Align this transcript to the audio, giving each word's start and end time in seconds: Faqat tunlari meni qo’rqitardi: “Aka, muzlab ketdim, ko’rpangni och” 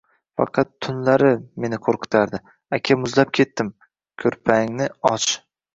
Faqat 0.39 0.71
tunlari 0.85 1.29
meni 1.65 1.79
qo’rqitardi: 1.89 2.41
“Aka, 2.79 2.99
muzlab 3.05 3.37
ketdim, 3.41 3.71
ko’rpangni 4.27 4.91
och” 5.15 5.35